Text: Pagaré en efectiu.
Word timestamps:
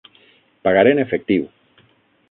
Pagaré 0.67 0.95
en 0.95 1.03
efectiu. 1.05 1.47